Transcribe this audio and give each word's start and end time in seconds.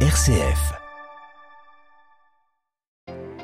RCF. 0.00 0.85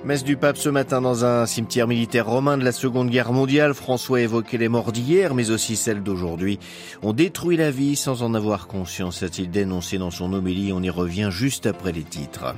Messe 0.05 0.25
du 0.25 0.37
pape 0.37 0.57
ce 0.57 0.69
matin 0.69 1.01
dans 1.01 1.25
un 1.25 1.47
cimetière 1.47 1.87
militaire 1.87 2.27
romain 2.27 2.59
de 2.59 2.65
la 2.65 2.73
Seconde 2.73 3.09
Guerre 3.09 3.33
mondiale. 3.33 3.73
François 3.73 4.21
évoquait 4.21 4.59
les 4.59 4.69
morts 4.69 4.91
d'hier, 4.91 5.33
mais 5.33 5.53
aussi 5.53 5.77
celles 5.77 6.03
d'aujourd'hui. 6.03 6.59
On 7.03 7.13
détruit 7.13 7.57
la 7.57 7.71
vie 7.71 7.95
sans 7.95 8.25
en 8.25 8.35
avoir 8.35 8.67
conscience, 8.67 9.23
a-t-il 9.23 9.49
dénoncé 9.49 9.99
dans 9.99 10.11
son 10.11 10.33
homélie. 10.33 10.73
On 10.73 10.83
y 10.83 10.91
revient 10.91 11.29
juste 11.31 11.67
après 11.67 11.93
les 11.93 12.03
titres. 12.03 12.57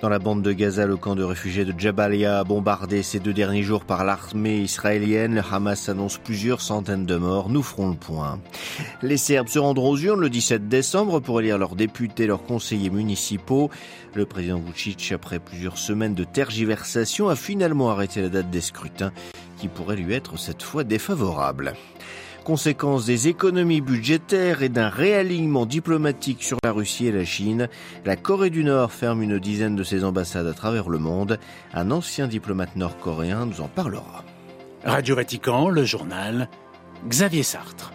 Dans 0.00 0.08
la 0.08 0.18
bande 0.18 0.40
de 0.40 0.52
Gaza, 0.52 0.86
le 0.86 0.96
camp 0.96 1.14
de 1.14 1.22
réfugiés 1.22 1.66
de 1.66 1.78
Jabalia, 1.78 2.42
bombardé 2.44 3.02
ces 3.02 3.18
deux 3.18 3.34
derniers 3.34 3.64
jours 3.64 3.84
par 3.84 4.04
l'armée 4.04 4.56
israélienne, 4.56 5.34
le 5.34 5.42
Hamas 5.52 5.90
annonce 5.90 6.16
plusieurs 6.16 6.62
centaines 6.62 7.04
de 7.04 7.16
morts. 7.16 7.50
Nous 7.50 7.62
ferons 7.62 7.90
le 7.90 7.96
point. 7.96 8.40
Les 9.02 9.18
Serbes 9.18 9.48
se 9.48 9.58
rendront 9.58 9.90
aux 9.90 9.98
urnes 9.98 10.20
le 10.20 10.30
17 10.30 10.68
décembre 10.68 11.20
pour 11.20 11.40
élire 11.40 11.58
leurs 11.58 11.76
députés, 11.76 12.26
leurs 12.26 12.44
conseillers 12.44 12.88
municipaux. 12.88 13.68
Le 14.14 14.24
président 14.24 14.58
Vucic, 14.58 15.12
après 15.12 15.38
plusieurs 15.38 15.76
semaines 15.76 16.14
de 16.14 16.24
tergiversation, 16.24 16.77
a 16.80 17.36
finalement 17.36 17.90
arrêté 17.90 18.22
la 18.22 18.28
date 18.28 18.50
des 18.50 18.60
scrutins 18.60 19.12
qui 19.58 19.68
pourrait 19.68 19.96
lui 19.96 20.14
être 20.14 20.38
cette 20.38 20.62
fois 20.62 20.84
défavorable. 20.84 21.74
Conséquence 22.44 23.04
des 23.04 23.28
économies 23.28 23.82
budgétaires 23.82 24.62
et 24.62 24.70
d'un 24.70 24.88
réalignement 24.88 25.66
diplomatique 25.66 26.42
sur 26.42 26.56
la 26.64 26.72
Russie 26.72 27.06
et 27.06 27.12
la 27.12 27.24
Chine, 27.24 27.68
la 28.06 28.16
Corée 28.16 28.48
du 28.48 28.64
Nord 28.64 28.90
ferme 28.90 29.22
une 29.22 29.38
dizaine 29.38 29.76
de 29.76 29.82
ses 29.82 30.02
ambassades 30.02 30.46
à 30.46 30.54
travers 30.54 30.88
le 30.88 30.98
monde. 30.98 31.38
Un 31.74 31.90
ancien 31.90 32.26
diplomate 32.26 32.74
nord-coréen 32.76 33.44
nous 33.44 33.60
en 33.60 33.68
parlera. 33.68 34.24
Radio 34.84 35.16
Vatican, 35.16 35.68
le 35.68 35.84
journal, 35.84 36.48
Xavier 37.06 37.42
Sartre. 37.42 37.92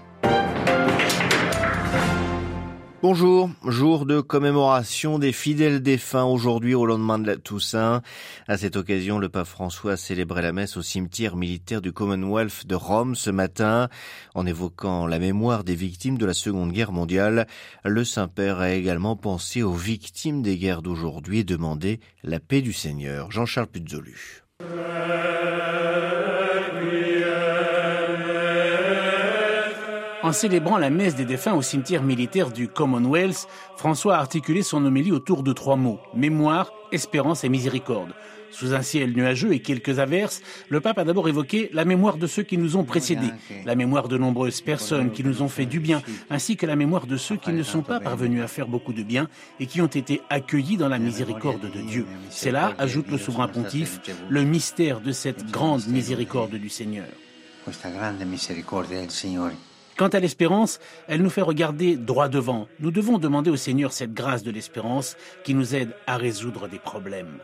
Bonjour, 3.04 3.50
jour 3.68 4.06
de 4.06 4.22
commémoration 4.22 5.20
des 5.20 5.34
fidèles 5.34 5.82
défunts 5.82 6.24
aujourd'hui 6.24 6.74
au 6.74 6.86
lendemain 6.86 7.20
de 7.20 7.28
la 7.28 7.36
Toussaint. 7.36 8.02
À 8.48 8.58
cette 8.58 8.78
occasion, 8.78 9.20
le 9.20 9.28
pape 9.28 9.46
François 9.46 9.92
a 9.92 9.98
célébré 9.98 10.42
la 10.42 10.54
messe 10.54 10.78
au 10.78 10.82
cimetière 10.82 11.36
militaire 11.36 11.82
du 11.82 11.92
Commonwealth 11.92 12.66
de 12.66 12.76
Rome 12.76 13.16
ce 13.16 13.30
matin. 13.30 13.90
En 14.36 14.46
évoquant 14.46 15.06
la 15.06 15.20
mémoire 15.20 15.66
des 15.66 15.76
victimes 15.76 16.18
de 16.18 16.26
la 16.26 16.34
Seconde 16.34 16.72
Guerre 16.72 16.94
mondiale, 16.94 17.46
le 17.84 18.06
Saint-Père 18.06 18.60
a 18.60 18.72
également 18.72 19.18
pensé 19.18 19.64
aux 19.64 19.74
victimes 19.74 20.42
des 20.42 20.58
guerres 20.58 20.82
d'aujourd'hui 20.82 21.40
et 21.40 21.44
demandé 21.44 22.00
la 22.24 22.40
paix 22.40 22.62
du 22.62 22.72
Seigneur. 22.72 23.32
Jean-Charles 23.32 23.68
Puzolu. 23.68 24.46
Célébrant 30.34 30.78
la 30.78 30.90
messe 30.90 31.16
des 31.16 31.26
défunts 31.26 31.54
au 31.54 31.62
cimetière 31.62 32.04
militaire 32.04 32.52
du 32.52 32.68
Commonwealth, 32.68 33.48
François 33.78 34.16
a 34.16 34.20
articulé 34.20 34.64
son 34.64 34.86
homélie 34.86 35.12
autour 35.12 35.44
de 35.44 35.54
trois 35.54 35.76
mots 35.76 36.00
mémoire, 36.14 36.74
espérance 36.92 37.44
et 37.44 37.50
miséricorde. 37.50 38.14
Sous 38.52 38.74
un 38.76 38.84
ciel 38.84 39.14
nuageux 39.14 39.54
et 39.54 39.62
quelques 39.62 39.98
averses, 39.98 40.42
le 40.70 40.80
pape 40.80 41.00
a 41.00 41.04
d'abord 41.04 41.28
évoqué 41.28 41.70
la 41.74 41.86
mémoire 41.86 42.18
de 42.18 42.28
ceux 42.28 42.44
qui 42.44 42.60
nous 42.60 42.78
ont 42.78 42.84
précédés, 42.84 43.32
la 43.66 43.74
mémoire 43.76 44.08
de 44.08 44.18
nombreuses 44.18 44.62
personnes 44.62 45.12
qui 45.12 45.24
nous 45.24 45.42
ont 45.42 45.48
fait 45.48 45.66
du 45.66 45.80
bien, 45.80 46.04
ainsi 46.30 46.56
que 46.56 46.68
la 46.68 46.76
mémoire 46.76 47.08
de 47.08 47.18
ceux 47.18 47.36
qui 47.36 47.52
ne 47.52 47.64
sont 47.64 47.82
pas 47.82 48.00
parvenus 48.00 48.44
à 48.44 48.48
faire 48.48 48.68
beaucoup 48.68 48.94
de 48.94 49.02
bien 49.02 49.28
et 49.60 49.66
qui 49.66 49.82
ont 49.82 49.88
été 49.88 50.22
accueillis 50.30 50.78
dans 50.78 50.90
la 50.90 51.00
miséricorde 51.00 51.72
de 51.72 51.82
Dieu. 51.82 52.06
C'est 52.30 52.52
là, 52.52 52.74
ajoute 52.78 53.10
le 53.10 53.18
souverain 53.18 53.48
pontife, 53.48 54.00
le 54.30 54.44
mystère 54.44 55.02
de 55.02 55.12
cette 55.12 55.50
grande 55.50 55.88
miséricorde 55.88 56.56
du 56.56 56.70
Seigneur. 56.70 57.08
Quant 59.98 60.08
à 60.08 60.20
l'espérance, 60.20 60.80
elle 61.08 61.22
nous 61.22 61.30
fait 61.30 61.42
regarder 61.42 61.96
droit 61.96 62.28
devant. 62.28 62.68
Nous 62.80 62.92
devons 62.92 63.20
demander 63.20 63.52
au 63.52 63.56
Seigneur 63.56 63.94
cette 63.94 64.14
grâce 64.14 64.44
de 64.44 64.52
l'espérance 64.52 65.16
qui 65.44 65.54
nous 65.54 65.76
aide 65.76 65.94
à 66.08 66.18
résoudre 66.18 66.68
des 66.68 66.80
problèmes. 66.80 67.40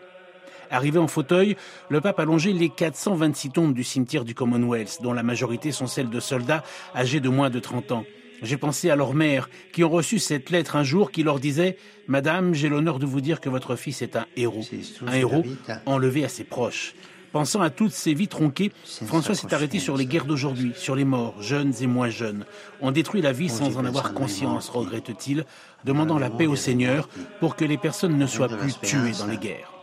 Arrivé 0.72 1.00
en 1.00 1.08
fauteuil, 1.08 1.56
le 1.89 2.02
pape 2.02 2.19
a 2.19 2.25
longé 2.25 2.53
les 2.53 2.69
426 2.69 3.50
tombes 3.52 3.73
du 3.73 3.83
cimetière 3.83 4.24
du 4.24 4.35
Commonwealth, 4.35 5.00
dont 5.01 5.13
la 5.13 5.24
majorité 5.24 5.72
sont 5.72 5.88
celles 5.88 6.09
de 6.09 6.19
soldats 6.19 6.63
âgés 6.96 7.19
de 7.19 7.29
moins 7.29 7.50
de 7.50 7.59
30 7.59 7.91
ans. 7.91 8.06
J'ai 8.41 8.57
pensé 8.57 8.90
à 8.90 8.95
leurs 8.95 9.13
mères 9.13 9.50
qui 9.74 9.84
ont 9.84 9.90
reçu 9.90 10.18
cette 10.18 10.50
lettre 10.50 10.75
un 10.75 10.84
jour 10.84 11.12
qui 11.12 11.24
leur 11.24 11.40
disait 11.40 11.78
Madame, 12.07 12.53
j'ai 12.53 12.69
l'honneur 12.69 13.00
de 13.00 13.06
vous 13.06 13.22
dire 13.22 13.41
que 13.41 13.50
votre 13.50 13.75
fils 13.75 14.01
est 14.01 14.16
un 14.16 14.25
héros. 14.38 14.63
Un 15.06 15.13
héros 15.13 15.44
enlevé 15.85 16.24
à 16.24 16.29
ses 16.29 16.44
proches. 16.44 16.94
Pensant 17.31 17.62
à 17.62 17.69
toutes 17.69 17.91
ces 17.91 18.13
vies 18.13 18.28
tronquées, 18.28 18.72
François 19.06 19.35
s'est 19.35 19.53
arrêté 19.53 19.79
sur 19.79 19.97
les 19.97 20.06
guerres 20.06 20.25
d'aujourd'hui, 20.25 20.73
sur 20.75 20.95
les 20.95 21.06
morts, 21.06 21.41
jeunes 21.41 21.73
et 21.81 21.88
moins 21.88 22.09
jeunes. 22.09 22.45
On 22.81 22.91
détruit 22.91 23.22
la 23.22 23.31
vie 23.31 23.50
sans 23.50 23.78
en 23.78 23.85
avoir 23.85 24.13
conscience, 24.13 24.69
regrette-t-il, 24.69 25.45
demandant 25.85 26.19
la 26.19 26.29
paix 26.29 26.47
au 26.47 26.56
Seigneur 26.56 27.07
pour 27.39 27.56
que 27.56 27.66
les 27.66 27.78
personnes 27.78 28.18
ne 28.18 28.28
soient 28.28 28.50
plus 28.50 28.79
tuées 28.79 29.13
dans 29.19 29.28
les 29.28 29.38
guerres. 29.38 29.73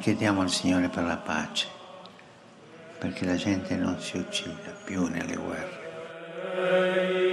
chiediamo 0.00 0.42
al 0.42 0.50
Signore 0.50 0.88
per 0.88 1.04
la 1.04 1.16
pace, 1.16 1.66
perché 2.98 3.24
la 3.24 3.36
gente 3.36 3.76
non 3.76 3.98
si 3.98 4.18
uccida 4.18 4.74
più 4.84 5.06
nelle 5.06 5.38
guerre. 5.38 7.25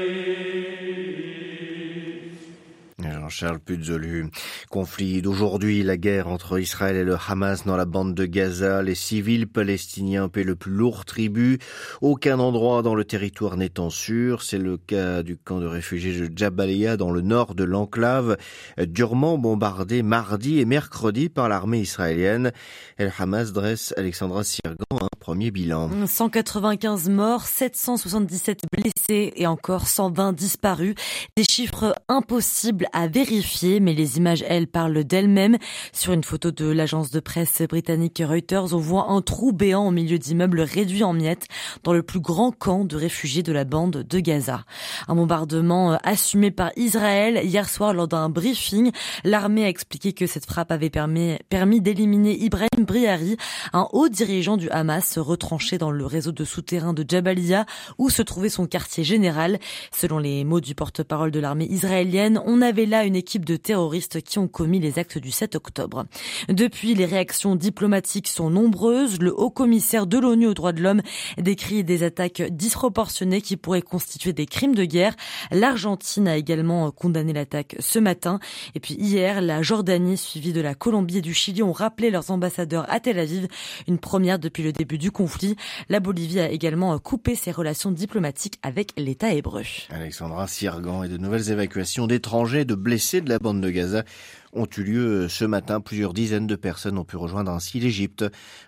Jean-Charles 3.23 3.59
Puzolu. 3.59 4.29
Conflit 4.69 5.22
d'aujourd'hui, 5.22 5.81
la 5.81 5.95
guerre 5.95 6.28
entre 6.28 6.59
Israël 6.59 6.97
et 6.97 7.06
le 7.06 7.16
Hamas 7.16 7.66
dans 7.66 7.78
la 7.78 7.85
bande 7.85 8.13
de 8.13 8.25
Gaza. 8.25 8.81
Les 8.81 8.95
civils 8.95 9.47
palestiniens 9.47 10.28
paient 10.28 10.44
le 10.44 10.56
plus 10.56 10.73
lourd 10.73 11.06
tribut. 11.06 11.59
Aucun 12.01 12.39
endroit 12.39 12.81
dans 12.81 12.95
le 12.95 13.06
territoire 13.06 13.56
n'étant 13.56 13.89
sûr. 13.89 14.41
C'est 14.44 14.57
le 14.57 14.75
cas 14.75 15.23
du 15.23 15.38
camp 15.38 15.61
de 15.61 15.67
réfugiés 15.67 16.28
de 16.28 16.38
Jabalia 16.38 16.97
dans 16.97 17.11
le 17.11 17.22
nord 17.22 17.56
de 17.56 17.63
l'enclave, 17.63 18.35
durement 18.78 19.38
bombardé 19.38 20.03
mardi 20.03 20.59
et 20.59 20.66
mercredi 20.66 21.29
par 21.29 21.47
l'armée 21.47 21.79
israélienne. 21.79 22.51
Et 23.00 23.05
le 23.05 23.11
Hamas 23.17 23.53
dresse 23.53 23.94
Alexandra 23.95 24.44
Sirgan 24.44 24.75
un 24.91 25.07
premier 25.19 25.51
bilan. 25.51 25.90
195 26.05 27.09
morts, 27.09 27.44
777 27.44 28.63
blessés 28.72 29.34
et 29.35 29.47
encore 29.47 29.88
120 29.88 30.34
disparus. 30.34 30.95
Des 31.38 31.44
chiffres 31.44 31.95
impossibles 32.09 32.88
à 32.91 33.07
vérifier, 33.13 33.79
mais 33.79 33.94
les 33.94 34.18
images, 34.18 34.44
elles, 34.47 34.68
parlent 34.68 35.03
d'elles-mêmes. 35.03 35.57
Sur 35.91 36.13
une 36.13 36.24
photo 36.24 36.50
de 36.51 36.66
l'agence 36.66 37.12
de 37.12 37.19
presse 37.19 37.62
britannique 37.69 38.22
Reuters, 38.25 38.74
on 38.74 38.78
voit 38.78 39.12
un 39.12 39.22
trou 39.22 39.53
béant 39.53 39.88
au 39.88 39.91
milieu 39.91 40.18
d'immeubles 40.18 40.62
réduits 40.62 41.03
en 41.03 41.13
miettes 41.13 41.47
dans 41.84 41.94
le 41.94 42.02
plus 42.02 42.19
grand 42.19 42.52
camp 42.52 42.85
de 42.85 42.97
réfugiés 42.97 43.44
de 43.44 43.52
la 43.52 43.66
bande 43.66 44.03
de 44.09 44.19
Gaza. 44.19 44.66
Un 45.07 45.16
bombardement 45.16 45.94
euh, 45.94 45.97
assumé 46.03 46.50
par 46.50 46.72
Israël 46.75 47.41
hier 47.44 47.69
soir 47.69 47.94
lors 47.94 48.07
d'un 48.07 48.29
briefing. 48.29 48.91
L'armée 49.23 49.66
a 49.66 49.69
expliqué 49.69 50.13
que 50.13 50.25
cette 50.25 50.47
frappe 50.47 50.72
avait 50.72 50.90
permis, 50.90 51.38
permis 51.50 51.81
d'éliminer 51.81 52.35
Ibrahim 52.44 52.85
Briari, 52.85 53.38
un 53.73 53.88
haut 53.94 54.09
dirigeant 54.09 54.57
du 54.57 54.69
Hamas 54.72 55.19
retranché 55.19 55.78
dans 55.78 55.91
le 55.91 56.06
réseau 56.06 56.31
de 56.31 56.44
souterrains 56.44 56.94
de 56.94 57.06
Jabalia 57.07 57.68
où 58.00 58.09
se 58.09 58.23
trouvait 58.23 58.50
son 58.50 58.66
quartier 58.66 59.03
général. 59.03 59.59
Selon 59.96 60.18
les 60.18 60.44
mots 60.44 60.62
du 60.62 60.73
porte-parole 60.73 61.31
de 61.31 61.40
l'armée 61.40 61.68
israélienne, 61.69 62.41
on 62.46 62.62
avait 62.62 62.88
là 62.88 63.03
une 63.06 63.16
équipe 63.16 63.46
de 63.46 63.56
terroristes 63.56 64.22
qui 64.22 64.40
ont 64.40 64.47
commis 64.47 64.80
les 64.80 65.00
actes 65.00 65.18
du 65.18 65.31
7 65.31 65.56
octobre. 65.56 66.06
Depuis, 66.50 66.96
les 66.96 67.06
réactions 67.06 67.56
diplomatiques 67.56 68.28
sont 68.28 68.50
nombreuses. 68.50 69.19
Le 69.19 69.34
haut 69.34 69.50
commissaire 69.50 70.08
de 70.08 70.18
l'ONU 70.18 70.47
aux 70.47 70.53
droits 70.53 70.74
de 70.74 70.81
l'homme 70.81 71.02
décrit 71.38 71.84
des 71.84 72.03
attaques 72.03 72.41
disproportionnées 72.41 73.41
qui 73.41 73.58
pourraient 73.58 73.81
constituer 73.81 74.34
des 74.34 74.46
crimes 74.46 74.75
de 74.75 74.86
guerre. 74.86 75.16
L'Argentine 75.52 76.28
a 76.28 76.38
également 76.38 76.91
condamné 76.91 77.34
l'attaque 77.34 77.75
ce 77.80 78.00
matin. 78.00 78.40
Et 78.75 78.80
puis 78.80 78.96
hier, 78.96 79.41
la 79.41 79.62
Jordanie, 79.62 80.18
suivie 80.18 80.53
de 80.53 80.62
la 80.62 80.75
Colombie 80.75 81.18
et 81.18 81.22
du 81.22 81.34
Chili, 81.34 81.64
ont 81.64 81.72
rappelé 81.72 82.12
leurs 82.12 82.31
ambassadeurs 82.31 82.85
à 82.90 83.00
Tel 83.00 83.20
Aviv, 83.20 83.47
une 83.88 84.00
première 84.00 84.40
depuis 84.40 84.64
le 84.64 84.72
début 84.72 84.97
du 84.97 85.12
conflit. 85.12 85.56
La 85.90 86.00
Bolivie 86.00 86.40
a 86.40 86.50
également 86.50 86.97
coupé 87.00 87.35
ses 87.35 87.52
relations 87.52 87.91
diplomatiques 87.91 88.59
avec 88.64 88.91
l'État 88.97 89.34
hébreu. 89.34 89.64
Alexandra 89.90 90.47
Sirgan 90.47 91.03
et 91.03 91.09
de 91.09 91.18
nouvelles 91.18 91.52
évacuations 91.52 92.08
d'étrangers, 92.08 92.66
de 92.66 92.75
blessés 92.93 93.21
de 93.21 93.29
la 93.29 93.39
bande 93.39 93.59
de 93.59 93.71
Gaza 93.71 94.03
ont 94.51 94.67
eu 94.78 94.84
lieu 94.84 95.28
ce 95.28 95.45
matin. 95.45 95.81
Plusieurs 95.81 96.13
dizaines 96.13 96.45
de 96.45 96.55
personnes 96.55 96.99
ont 96.99 97.03
pu 97.03 97.17
rejoindre 97.17 97.49
ainsi 97.49 97.79
l'Égypte 97.79 98.23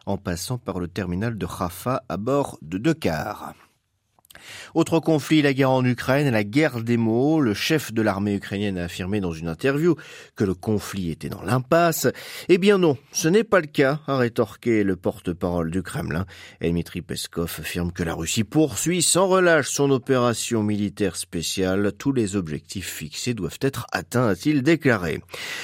en 0.07 0.17
passant 0.17 0.57
par 0.57 0.79
le 0.79 0.87
terminal 0.87 1.37
de 1.37 1.45
Rafah 1.45 2.01
à 2.09 2.17
bord 2.17 2.57
de 2.63 2.79
deux 2.79 2.95
cars. 2.95 3.53
Autre 4.73 4.99
conflit, 4.99 5.41
la 5.41 5.53
guerre 5.53 5.71
en 5.71 5.85
Ukraine, 5.85 6.29
la 6.29 6.43
guerre 6.43 6.81
des 6.81 6.97
mots. 6.97 7.39
Le 7.39 7.53
chef 7.53 7.93
de 7.93 8.01
l'armée 8.01 8.35
ukrainienne 8.35 8.77
a 8.77 8.85
affirmé 8.85 9.19
dans 9.21 9.33
une 9.33 9.47
interview 9.47 9.95
que 10.35 10.43
le 10.43 10.53
conflit 10.53 11.11
était 11.11 11.29
dans 11.29 11.41
l'impasse. 11.41 12.07
Eh 12.49 12.57
bien 12.57 12.77
non, 12.77 12.97
ce 13.11 13.27
n'est 13.27 13.43
pas 13.43 13.59
le 13.59 13.67
cas, 13.67 13.99
a 14.07 14.17
rétorqué 14.17 14.83
le 14.83 14.95
porte-parole 14.95 15.71
du 15.71 15.81
Kremlin. 15.81 16.25
Dmitri 16.61 17.01
Peskov 17.01 17.55
affirme 17.59 17.91
que 17.91 18.03
la 18.03 18.13
Russie 18.13 18.43
poursuit 18.43 19.01
sans 19.01 19.27
relâche 19.27 19.69
son 19.69 19.91
opération 19.91 20.63
militaire 20.63 21.15
spéciale. 21.15 21.93
Tous 21.97 22.11
les 22.11 22.35
objectifs 22.35 22.89
fixés 22.89 23.33
doivent 23.33 23.59
être 23.61 23.87
atteints, 23.91 24.27
a-t-il 24.27 24.63
déclaré. 24.63 25.21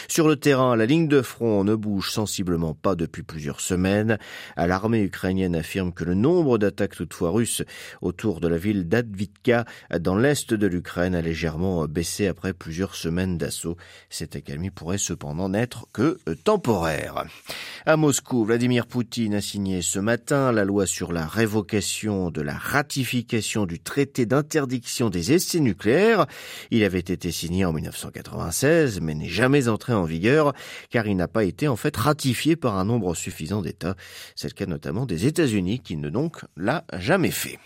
Sur 0.08 0.28
le 0.28 0.36
terrain, 0.36 0.76
la 0.76 0.86
ligne 0.86 1.08
de 1.08 1.22
front 1.22 1.64
ne 1.64 1.76
bouge 1.76 2.12
sensiblement 2.12 2.74
pas 2.74 2.96
depuis 2.96 3.24
plusieurs 3.24 3.60
semaines. 3.60 4.18
L'armée 4.58 5.02
ukrainienne 5.02 5.56
affirme 5.56 5.94
que 5.94 6.04
le 6.04 6.14
nombre 6.14 6.58
d'attaques 6.58 6.96
toutefois 6.96 7.32
russes 7.32 7.64
autour 8.02 8.40
de 8.40 8.48
la 8.48 8.58
ville 8.62 8.88
d'Advitka 8.88 9.66
dans 10.00 10.16
l'est 10.16 10.54
de 10.54 10.68
l'Ukraine 10.68 11.16
a 11.16 11.22
légèrement 11.22 11.86
baissé 11.88 12.28
après 12.28 12.54
plusieurs 12.54 12.96
semaines 12.96 13.38
d'assaut. 13.38 13.76
Cette 14.10 14.36
accalmie 14.36 14.70
pourrait 14.70 14.98
cependant 14.98 15.50
n'être 15.50 15.88
que 15.92 16.20
temporaire. 16.44 17.26
À 17.86 17.98
Moscou, 17.98 18.46
Vladimir 18.46 18.86
Poutine 18.86 19.34
a 19.34 19.42
signé 19.42 19.82
ce 19.82 20.00
matin 20.00 20.52
la 20.52 20.64
loi 20.64 20.86
sur 20.86 21.12
la 21.12 21.26
révocation 21.26 22.30
de 22.30 22.42
la 22.42 22.56
ratification 22.56 23.66
du 23.66 23.80
traité 23.80 24.26
d'interdiction 24.26 25.10
des 25.10 25.34
essais 25.34 25.60
nucléaires. 25.60 26.28
Il 26.70 26.84
avait 26.84 27.00
été 27.00 27.32
signé 27.32 27.66
en 27.66 27.74
1996 27.74 29.02
mais 29.02 29.16
n'est 29.16 29.28
jamais 29.28 29.68
entré 29.68 29.94
en 29.94 30.04
vigueur 30.04 30.54
car 30.90 31.08
il 31.08 31.16
n'a 31.16 31.28
pas 31.28 31.44
été 31.44 31.68
en 31.68 31.76
fait 31.76 31.98
ratifié 31.98 32.56
par 32.56 32.78
un 32.78 32.86
nombre 32.86 33.16
suffisant 33.16 33.62
d'États. 33.62 33.96
C'est 34.36 34.48
le 34.48 34.54
cas 34.54 34.68
notamment 34.68 35.06
des 35.06 35.26
États-Unis 35.26 35.80
qui 35.80 35.98
ne 35.98 36.10
donc 36.10 36.42
l'a 36.56 36.86
jamais 37.00 37.32
fait. 37.32 37.58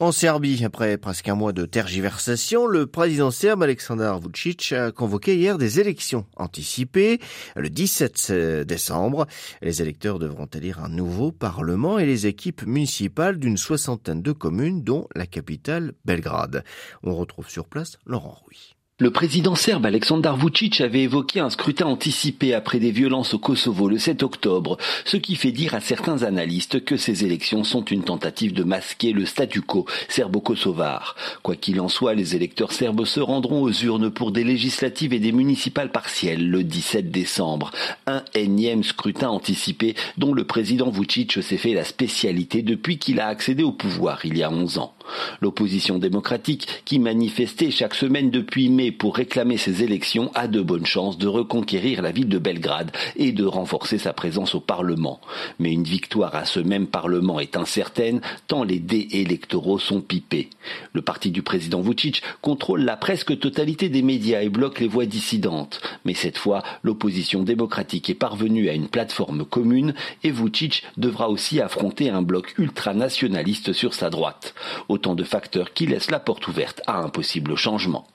En 0.00 0.12
Serbie, 0.12 0.64
après 0.64 0.98
presque 0.98 1.28
un 1.28 1.34
mois 1.34 1.52
de 1.52 1.66
tergiversation, 1.66 2.66
le 2.66 2.86
président 2.86 3.30
serbe 3.30 3.62
Aleksandar 3.62 4.20
Vucic 4.20 4.72
a 4.72 4.92
convoqué 4.92 5.36
hier 5.36 5.58
des 5.58 5.80
élections 5.80 6.26
anticipées 6.36 7.20
le 7.56 7.70
17 7.70 8.32
décembre. 8.66 9.26
Les 9.60 9.82
électeurs 9.82 10.18
devront 10.18 10.46
élire 10.46 10.82
un 10.82 10.88
nouveau 10.88 11.32
parlement 11.32 11.98
et 11.98 12.06
les 12.06 12.26
équipes 12.26 12.66
municipales 12.66 13.38
d'une 13.38 13.56
soixantaine 13.56 14.22
de 14.22 14.32
communes, 14.32 14.82
dont 14.82 15.06
la 15.14 15.26
capitale 15.26 15.92
Belgrade. 16.04 16.64
On 17.02 17.14
retrouve 17.14 17.48
sur 17.48 17.66
place 17.66 17.98
Laurent 18.06 18.36
Rouy. 18.42 18.74
Le 19.02 19.10
président 19.10 19.56
serbe 19.56 19.86
Aleksandar 19.86 20.36
Vucic 20.36 20.80
avait 20.80 21.02
évoqué 21.02 21.40
un 21.40 21.50
scrutin 21.50 21.86
anticipé 21.86 22.54
après 22.54 22.78
des 22.78 22.92
violences 22.92 23.34
au 23.34 23.40
Kosovo 23.40 23.88
le 23.88 23.98
7 23.98 24.22
octobre, 24.22 24.78
ce 25.04 25.16
qui 25.16 25.34
fait 25.34 25.50
dire 25.50 25.74
à 25.74 25.80
certains 25.80 26.22
analystes 26.22 26.84
que 26.84 26.96
ces 26.96 27.24
élections 27.24 27.64
sont 27.64 27.84
une 27.84 28.04
tentative 28.04 28.52
de 28.52 28.62
masquer 28.62 29.10
le 29.10 29.26
statu 29.26 29.60
quo 29.60 29.86
serbo-kosovar. 30.08 31.16
Quoi 31.42 31.56
qu'il 31.56 31.80
en 31.80 31.88
soit, 31.88 32.14
les 32.14 32.36
électeurs 32.36 32.70
serbes 32.70 33.04
se 33.04 33.18
rendront 33.18 33.62
aux 33.62 33.72
urnes 33.72 34.08
pour 34.08 34.30
des 34.30 34.44
législatives 34.44 35.12
et 35.12 35.18
des 35.18 35.32
municipales 35.32 35.90
partielles 35.90 36.48
le 36.48 36.62
17 36.62 37.10
décembre. 37.10 37.72
Un 38.06 38.22
énième 38.34 38.84
scrutin 38.84 39.30
anticipé 39.30 39.96
dont 40.16 40.32
le 40.32 40.44
président 40.44 40.90
Vucic 40.90 41.42
s'est 41.42 41.56
fait 41.56 41.74
la 41.74 41.82
spécialité 41.82 42.62
depuis 42.62 42.98
qu'il 42.98 43.18
a 43.18 43.26
accédé 43.26 43.64
au 43.64 43.72
pouvoir 43.72 44.24
il 44.24 44.38
y 44.38 44.44
a 44.44 44.52
11 44.52 44.78
ans. 44.78 44.94
L'opposition 45.40 45.98
démocratique, 45.98 46.82
qui 46.84 46.98
manifestait 46.98 47.70
chaque 47.70 47.94
semaine 47.94 48.30
depuis 48.30 48.68
mai 48.68 48.92
pour 48.92 49.16
réclamer 49.16 49.56
ces 49.56 49.82
élections, 49.82 50.30
a 50.34 50.48
de 50.48 50.60
bonnes 50.60 50.86
chances 50.86 51.18
de 51.18 51.26
reconquérir 51.26 52.02
la 52.02 52.12
ville 52.12 52.28
de 52.28 52.38
Belgrade 52.38 52.92
et 53.16 53.32
de 53.32 53.44
renforcer 53.44 53.98
sa 53.98 54.12
présence 54.12 54.54
au 54.54 54.60
Parlement. 54.60 55.20
Mais 55.58 55.72
une 55.72 55.84
victoire 55.84 56.34
à 56.34 56.44
ce 56.44 56.60
même 56.60 56.86
Parlement 56.86 57.40
est 57.40 57.56
incertaine, 57.56 58.20
tant 58.46 58.64
les 58.64 58.78
dés 58.78 59.08
électoraux 59.12 59.78
sont 59.78 60.00
pipés. 60.00 60.50
Le 60.92 61.02
parti 61.02 61.30
du 61.30 61.42
président 61.42 61.80
Vucic 61.80 62.22
contrôle 62.40 62.82
la 62.82 62.96
presque 62.96 63.38
totalité 63.38 63.88
des 63.88 64.02
médias 64.02 64.42
et 64.42 64.48
bloque 64.48 64.80
les 64.80 64.88
voix 64.88 65.06
dissidentes. 65.06 65.80
Mais 66.04 66.14
cette 66.14 66.38
fois, 66.38 66.62
l'opposition 66.82 67.42
démocratique 67.42 68.10
est 68.10 68.14
parvenue 68.14 68.68
à 68.68 68.74
une 68.74 68.88
plateforme 68.88 69.44
commune 69.44 69.94
et 70.22 70.30
Vucic 70.30 70.84
devra 70.96 71.28
aussi 71.28 71.60
affronter 71.60 72.10
un 72.10 72.22
bloc 72.22 72.54
ultranationaliste 72.58 73.72
sur 73.72 73.94
sa 73.94 74.10
droite 74.10 74.54
autant 74.92 75.14
de 75.14 75.24
facteurs 75.24 75.72
qui 75.72 75.86
laissent 75.86 76.10
la 76.10 76.20
porte 76.20 76.46
ouverte 76.48 76.82
à 76.86 76.98
un 76.98 77.08
possible 77.08 77.56
changement. 77.56 78.06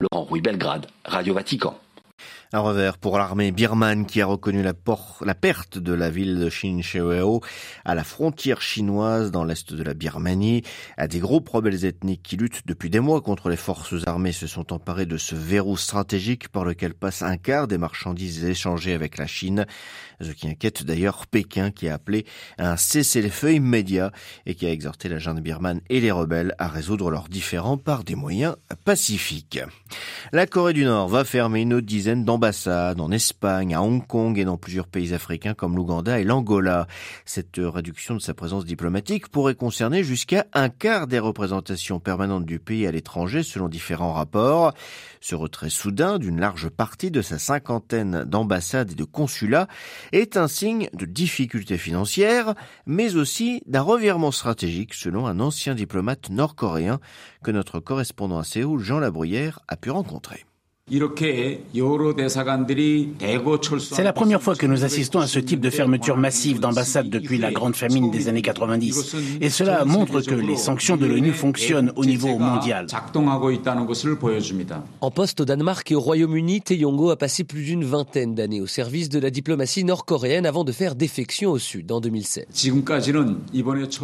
Laurent 0.00 0.24
Rouy 0.24 0.40
Belgrade, 0.40 0.86
Radio 1.04 1.34
Vatican. 1.34 1.78
Un 2.54 2.60
revers 2.60 2.96
pour 2.96 3.18
l'armée 3.18 3.52
birmane 3.52 4.06
qui 4.06 4.22
a 4.22 4.26
reconnu 4.26 4.62
la, 4.62 4.72
la 5.20 5.34
perte 5.34 5.76
de 5.76 5.92
la 5.92 6.08
ville 6.08 6.38
de 6.38 6.48
Shincheweo 6.48 7.42
à 7.84 7.94
la 7.94 8.04
frontière 8.04 8.62
chinoise 8.62 9.30
dans 9.30 9.44
l'est 9.44 9.74
de 9.74 9.82
la 9.82 9.92
Birmanie. 9.92 10.62
À 10.96 11.08
des 11.08 11.18
groupes 11.18 11.50
rebelles 11.50 11.84
ethniques 11.84 12.22
qui 12.22 12.38
luttent 12.38 12.62
depuis 12.66 12.88
des 12.88 13.00
mois 13.00 13.20
contre 13.20 13.50
les 13.50 13.58
forces 13.58 13.94
armées 14.06 14.32
se 14.32 14.46
sont 14.46 14.72
emparés 14.72 15.04
de 15.04 15.18
ce 15.18 15.34
verrou 15.34 15.76
stratégique 15.76 16.48
par 16.48 16.64
lequel 16.64 16.94
passe 16.94 17.20
un 17.20 17.36
quart 17.36 17.68
des 17.68 17.76
marchandises 17.76 18.42
échangées 18.42 18.94
avec 18.94 19.18
la 19.18 19.26
Chine. 19.26 19.66
Ce 20.22 20.30
qui 20.30 20.48
inquiète 20.48 20.84
d'ailleurs 20.84 21.26
Pékin 21.26 21.70
qui 21.70 21.86
a 21.86 21.94
appelé 21.94 22.24
à 22.56 22.72
un 22.72 22.76
cessez-le-feu 22.78 23.52
immédiat 23.52 24.10
et 24.46 24.54
qui 24.54 24.64
a 24.64 24.72
exhorté 24.72 25.10
la 25.10 25.18
junte 25.18 25.40
birmane 25.40 25.82
et 25.90 26.00
les 26.00 26.10
rebelles 26.10 26.54
à 26.58 26.68
résoudre 26.68 27.10
leurs 27.10 27.28
différends 27.28 27.76
par 27.76 28.04
des 28.04 28.14
moyens 28.14 28.56
pacifiques. 28.86 29.60
La 30.32 30.46
Corée 30.46 30.72
du 30.72 30.84
Nord 30.84 31.08
va 31.08 31.24
fermer 31.24 31.60
une 31.60 31.82
dizaine 31.82 32.24
d'ambassades 32.38 33.00
en 33.00 33.10
Espagne, 33.10 33.74
à 33.74 33.82
Hong 33.82 34.06
Kong 34.06 34.38
et 34.38 34.44
dans 34.44 34.56
plusieurs 34.56 34.86
pays 34.86 35.12
africains 35.12 35.54
comme 35.54 35.74
l'Ouganda 35.74 36.20
et 36.20 36.24
l'Angola. 36.24 36.86
Cette 37.24 37.56
réduction 37.58 38.14
de 38.14 38.20
sa 38.20 38.32
présence 38.32 38.64
diplomatique 38.64 39.26
pourrait 39.26 39.56
concerner 39.56 40.04
jusqu'à 40.04 40.46
un 40.52 40.68
quart 40.68 41.08
des 41.08 41.18
représentations 41.18 41.98
permanentes 41.98 42.46
du 42.46 42.60
pays 42.60 42.86
à 42.86 42.92
l'étranger 42.92 43.42
selon 43.42 43.68
différents 43.68 44.12
rapports. 44.12 44.72
Ce 45.20 45.34
retrait 45.34 45.68
soudain 45.68 46.20
d'une 46.20 46.38
large 46.38 46.68
partie 46.68 47.10
de 47.10 47.22
sa 47.22 47.40
cinquantaine 47.40 48.22
d'ambassades 48.22 48.92
et 48.92 48.94
de 48.94 49.04
consulats 49.04 49.66
est 50.12 50.36
un 50.36 50.46
signe 50.46 50.90
de 50.92 51.06
difficultés 51.06 51.76
financières, 51.76 52.54
mais 52.86 53.16
aussi 53.16 53.62
d'un 53.66 53.82
revirement 53.82 54.30
stratégique 54.30 54.94
selon 54.94 55.26
un 55.26 55.40
ancien 55.40 55.74
diplomate 55.74 56.30
nord-coréen 56.30 57.00
que 57.42 57.50
notre 57.50 57.80
correspondant 57.80 58.38
à 58.38 58.44
Séoul, 58.44 58.78
Jean 58.78 59.00
Labruyère, 59.00 59.58
a 59.66 59.74
pu 59.74 59.90
rencontrer. 59.90 60.47
C'est 63.90 64.04
la 64.04 64.12
première 64.12 64.42
fois 64.42 64.54
que 64.54 64.66
nous 64.66 64.84
assistons 64.84 65.20
à 65.20 65.26
ce 65.26 65.38
type 65.38 65.60
de 65.60 65.68
fermeture 65.70 66.16
massive 66.16 66.60
d'ambassades 66.60 67.10
depuis 67.10 67.36
la 67.36 67.52
grande 67.52 67.76
famine 67.76 68.10
des 68.10 68.28
années 68.28 68.42
90. 68.42 69.16
Et 69.40 69.50
cela 69.50 69.84
montre 69.84 70.22
que 70.22 70.34
les 70.34 70.56
sanctions 70.56 70.96
de 70.96 71.06
l'ONU 71.06 71.32
fonctionnent 71.32 71.92
au 71.96 72.04
niveau 72.04 72.38
mondial. 72.38 72.86
En 75.00 75.10
poste 75.10 75.40
au 75.40 75.44
Danemark 75.44 75.90
et 75.90 75.94
au 75.94 76.00
Royaume-Uni, 76.00 76.62
Tae 76.62 76.84
a 77.10 77.16
passé 77.16 77.44
plus 77.44 77.64
d'une 77.64 77.84
vingtaine 77.84 78.34
d'années 78.34 78.60
au 78.60 78.66
service 78.66 79.08
de 79.08 79.18
la 79.18 79.30
diplomatie 79.30 79.84
nord-coréenne 79.84 80.46
avant 80.46 80.64
de 80.64 80.72
faire 80.72 80.94
défection 80.94 81.50
au 81.50 81.58
sud 81.58 81.92
en 81.92 82.00
2007. 82.00 82.48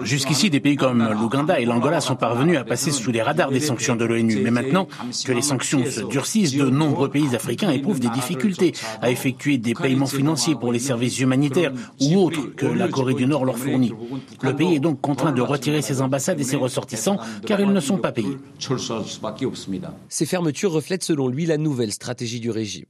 Jusqu'ici, 0.03 0.51
des 0.51 0.61
pays 0.61 0.77
comme 0.77 1.09
l'Ouganda 1.19 1.59
et 1.61 1.65
l'Angola 1.65 2.01
sont 2.01 2.17
parvenus 2.17 2.59
à 2.59 2.65
passer 2.65 2.91
sous 2.91 3.11
les 3.11 3.23
radars 3.23 3.51
des 3.51 3.61
sanctions 3.61 3.97
de 3.97 4.05
l'ONU. 4.05 4.41
Mais 4.43 4.51
maintenant 4.51 4.87
que 5.25 5.33
les 5.33 5.43
sanctions 5.43 5.85
se 5.87 6.03
durcissent, 6.03 6.55
de 6.55 6.74
nombreux 6.75 7.09
pays 7.09 7.35
africains 7.35 7.71
éprouvent 7.71 8.01
des 8.01 8.09
difficultés 8.09 8.73
à 9.01 9.11
effectuer 9.11 9.59
des 9.59 9.75
paiements 9.75 10.07
financiers 10.07 10.55
pour 10.55 10.73
les 10.73 10.79
services 10.79 11.19
humanitaires 11.21 11.73
ou 12.01 12.17
autres 12.17 12.55
que 12.55 12.67
la 12.67 12.89
Corée 12.89 13.15
du 13.15 13.27
Nord 13.27 13.45
leur 13.45 13.59
fournit. 13.59 13.93
Le 14.43 14.55
pays 14.55 14.75
est 14.75 14.81
donc 14.81 15.01
contraint 15.01 15.33
de 15.33 15.43
retirer 15.43 15.83
ses 15.83 16.01
ambassades 16.01 16.41
et 16.41 16.45
ses 16.45 16.57
ressortissants 16.57 17.19
car 17.47 17.61
ils 17.61 17.73
ne 17.73 17.81
sont 17.81 17.99
pas 17.99 18.13
payés. 18.13 18.37
Ces 20.09 20.27
fermetures 20.27 20.73
reflètent 20.73 21.05
selon 21.05 21.29
lui 21.29 21.47
la 21.47 21.57
nouvelle 21.57 21.93
stratégie 21.93 22.41
du 22.41 22.51
régime. 22.51 22.85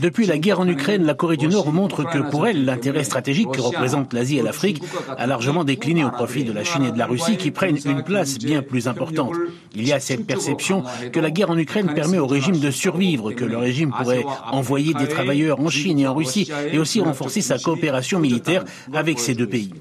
Depuis 0.00 0.26
la 0.26 0.38
guerre 0.38 0.60
en 0.60 0.68
Ukraine, 0.68 1.04
la 1.04 1.14
Corée 1.14 1.36
du 1.36 1.48
Nord 1.48 1.72
montre 1.72 2.04
que 2.04 2.18
pour 2.18 2.46
elle, 2.46 2.64
l'intérêt 2.64 3.04
stratégique 3.04 3.50
que 3.52 3.60
représentent 3.60 4.12
l'Asie 4.12 4.38
et 4.38 4.42
l'Afrique 4.42 4.82
a 5.16 5.26
largement 5.26 5.64
décliné 5.64 6.04
au 6.04 6.10
profit 6.10 6.44
de 6.44 6.52
la 6.52 6.64
Chine 6.64 6.84
et 6.84 6.92
de 6.92 6.98
la 6.98 7.06
Russie 7.06 7.36
qui 7.36 7.50
prennent 7.50 7.78
une 7.84 8.02
place 8.02 8.38
bien 8.38 8.62
plus 8.62 8.88
importante. 8.88 9.32
Il 9.74 9.86
y 9.86 9.92
a 9.92 10.00
cette 10.00 10.26
perception 10.26 10.82
que 11.12 11.20
la 11.20 11.30
guerre 11.30 11.50
en 11.50 11.58
Ukraine 11.58 11.92
permet 11.94 12.18
au 12.18 12.26
régime 12.26 12.58
de 12.58 12.70
survivre 12.70 13.13
que 13.16 13.44
le 13.44 13.56
régime 13.56 13.92
pourrait 13.92 14.24
envoyer 14.50 14.94
des 14.94 15.08
travailleurs 15.08 15.60
en 15.60 15.68
Chine 15.68 15.98
et 15.98 16.06
en 16.06 16.14
Russie 16.14 16.50
et 16.72 16.78
aussi 16.78 17.00
renforcer 17.00 17.40
sa 17.40 17.58
coopération 17.58 18.20
militaire 18.20 18.64
avec 18.92 19.18
ces 19.18 19.34
deux 19.34 19.48
pays. 19.48 19.72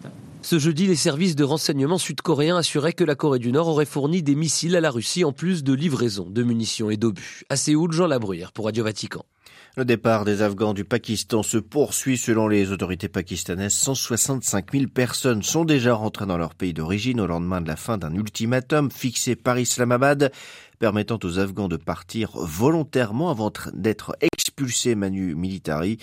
Ce 0.42 0.60
jeudi, 0.60 0.88
les 0.88 0.98
services 0.98 1.38
de 1.38 1.46
renseignement 1.46 1.98
sud-coréens 1.98 2.58
assuraient 2.58 2.92
que 2.92 3.06
la 3.06 3.16
Corée 3.16 3.40
du 3.40 3.54
Nord 3.54 3.70
aurait 3.70 3.86
fourni 3.86 4.22
des 4.24 4.36
missiles 4.36 4.76
à 4.76 4.82
la 4.82 4.92
Russie 4.92 5.24
en 5.24 5.32
plus 5.32 5.64
de 5.64 5.72
livraisons 5.72 6.30
de 6.30 6.44
munitions 6.44 6.90
et 6.90 6.98
d'obus. 6.98 7.44
À 7.50 7.56
Séoul, 7.56 7.94
Jean 7.94 8.08
Labruyère 8.08 8.52
pour 8.52 8.66
Radio 8.66 8.84
Vatican. 8.84 9.24
Le 9.76 9.86
départ 9.86 10.24
des 10.24 10.44
Afghans 10.44 10.76
du 10.76 10.84
Pakistan 10.84 11.42
se 11.42 11.58
poursuit 11.58 12.18
selon 12.18 12.48
les 12.48 12.72
autorités 12.72 13.08
pakistanaises. 13.08 13.74
165 13.74 14.72
000 14.72 14.86
personnes 14.94 15.42
sont 15.42 15.66
déjà 15.66 15.96
rentrées 15.96 16.28
dans 16.28 16.38
leur 16.38 16.54
pays 16.54 16.74
d'origine 16.74 17.20
au 17.20 17.26
lendemain 17.26 17.60
de 17.60 17.68
la 17.68 17.76
fin 17.76 17.98
d'un 17.98 18.14
ultimatum 18.14 18.92
fixé 18.92 19.36
par 19.36 19.58
Islamabad 19.58 20.32
permettant 20.84 21.18
aux 21.24 21.40
Afghans 21.40 21.70
de 21.70 21.78
partir 21.78 22.32
volontairement 22.34 23.30
avant 23.30 23.54
d'être 23.72 24.18
expulsés 24.20 24.96
manu 24.96 25.34
militari. 25.34 25.98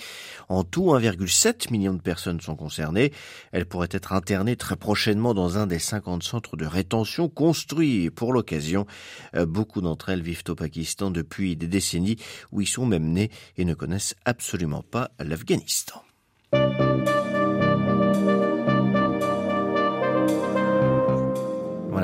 En 0.49 0.63
tout, 0.63 0.85
1,7 0.85 1.71
million 1.71 1.93
de 1.93 2.01
personnes 2.01 2.41
sont 2.41 2.55
concernées. 2.55 3.13
Elles 3.51 3.67
pourraient 3.67 3.89
être 3.91 4.11
internées 4.11 4.55
très 4.55 4.75
prochainement 4.75 5.35
dans 5.35 5.59
un 5.59 5.67
des 5.67 5.77
50 5.77 6.23
centres 6.23 6.57
de 6.57 6.65
rétention 6.65 7.29
construits 7.29 8.09
pour 8.09 8.33
l'occasion. 8.33 8.87
Euh, 9.35 9.45
beaucoup 9.45 9.81
d'entre 9.81 10.09
elles 10.09 10.23
vivent 10.23 10.45
au 10.49 10.55
Pakistan 10.55 11.11
depuis 11.11 11.55
des 11.55 11.67
décennies 11.67 12.17
où 12.51 12.59
ils 12.59 12.67
sont 12.67 12.87
même 12.87 13.05
nés 13.05 13.29
et 13.57 13.65
ne 13.65 13.75
connaissent 13.75 14.15
absolument 14.25 14.81
pas 14.81 15.11
l'Afghanistan. 15.19 16.01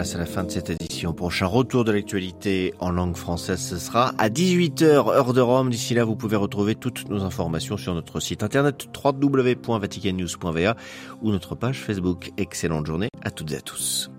C'est 0.07 0.17
la 0.17 0.25
fin 0.25 0.45
de 0.45 0.49
cette 0.49 0.69
édition. 0.69 1.11
Prochain 1.11 1.47
retour 1.47 1.83
de 1.83 1.91
l'actualité 1.91 2.73
en 2.79 2.91
langue 2.91 3.17
française, 3.17 3.59
ce 3.59 3.77
sera 3.77 4.13
à 4.17 4.29
18h, 4.29 4.85
heure 4.85 5.33
de 5.33 5.41
Rome. 5.41 5.69
D'ici 5.69 5.93
là, 5.95 6.05
vous 6.05 6.15
pouvez 6.15 6.37
retrouver 6.37 6.75
toutes 6.75 7.09
nos 7.09 7.23
informations 7.23 7.75
sur 7.75 7.93
notre 7.93 8.21
site 8.21 8.41
internet 8.41 8.85
www.vaticannews.va 9.03 10.77
ou 11.21 11.31
notre 11.31 11.55
page 11.55 11.81
Facebook. 11.81 12.31
Excellente 12.37 12.85
journée 12.85 13.09
à 13.21 13.31
toutes 13.31 13.51
et 13.51 13.57
à 13.57 13.61
tous. 13.61 14.09